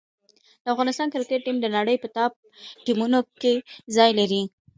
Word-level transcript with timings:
د 0.63 0.65
افغانستان 0.73 1.07
کرکټ 1.11 1.39
ټیم 1.45 1.57
د 1.61 1.65
نړۍ 1.77 1.95
په 1.99 2.07
ټاپ 2.15 2.31
ټیمونو 2.85 3.19
کې 3.41 3.53
ځای 3.95 4.11
لري. 4.19 4.41